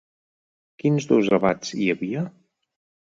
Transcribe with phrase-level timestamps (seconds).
[0.83, 2.25] Quins dos abats hi havia?